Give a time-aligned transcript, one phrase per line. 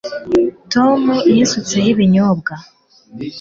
[0.73, 1.01] Tom
[1.35, 2.53] yisutseho ibinyobwa